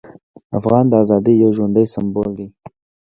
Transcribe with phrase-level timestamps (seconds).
[0.59, 2.47] افغان د ازادۍ یو ژوندی سمبول دی.